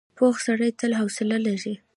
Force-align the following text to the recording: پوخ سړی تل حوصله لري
پوخ 0.17 0.35
سړی 0.45 0.69
تل 0.79 0.91
حوصله 0.99 1.37
لري 1.47 1.75